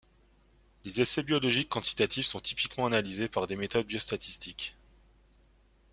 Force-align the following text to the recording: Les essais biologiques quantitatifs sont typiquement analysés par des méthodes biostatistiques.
Les 0.83 0.99
essais 0.99 1.21
biologiques 1.21 1.69
quantitatifs 1.69 2.25
sont 2.25 2.39
typiquement 2.39 2.87
analysés 2.87 3.27
par 3.27 3.45
des 3.45 3.55
méthodes 3.55 3.85
biostatistiques. 3.85 4.75